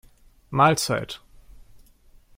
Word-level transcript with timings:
Mahlzeit! 0.49 1.19